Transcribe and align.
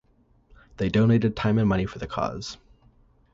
They 0.77 0.89
donate 0.89 1.35
time 1.35 1.59
and 1.59 1.69
money 1.69 1.85
for 1.85 1.99
the 1.99 2.07
cause. 2.07 2.57